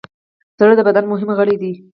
[0.59, 1.73] زړه د بدن مهم غړی دی.